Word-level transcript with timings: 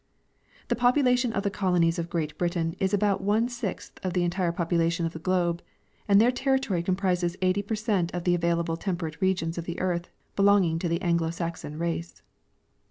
The 0.69 0.75
population 0.75 1.31
of 1.31 1.43
the 1.43 1.51
colonies 1.51 1.99
of 1.99 2.09
Great 2.09 2.35
Britain 2.39 2.75
is 2.79 2.91
about 2.91 3.21
one 3.21 3.47
sixth 3.47 3.99
of 4.03 4.13
the 4.13 4.23
entire 4.23 4.51
population 4.51 5.05
of 5.05 5.13
the 5.13 5.19
globe; 5.19 5.61
and 6.07 6.19
their 6.19 6.31
territory 6.31 6.81
comprises 6.81 7.37
eighty 7.43 7.61
per 7.61 7.75
cent 7.75 8.11
of 8.11 8.23
the 8.23 8.33
available 8.33 8.77
temjoerate 8.77 9.21
regions 9.21 9.59
of 9.59 9.65
the 9.65 9.79
earth 9.79 10.09
belonging 10.35 10.79
to 10.79 10.89
the 10.89 11.03
Anglo 11.03 11.29
Saxon 11.29 11.77
race. 11.77 12.23